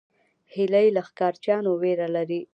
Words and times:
هیلۍ 0.53 0.87
له 0.95 1.01
ښکار 1.07 1.33
چیانو 1.43 1.71
ویره 1.81 2.07
لري 2.15 2.41